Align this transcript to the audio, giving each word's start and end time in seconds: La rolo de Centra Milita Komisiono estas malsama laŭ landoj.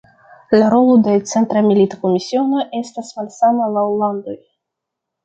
La 0.59 0.69
rolo 0.73 0.93
de 1.07 1.11
Centra 1.31 1.61
Milita 1.67 1.99
Komisiono 2.05 2.63
estas 2.79 3.13
malsama 3.19 3.69
laŭ 3.77 3.85
landoj. 4.05 4.35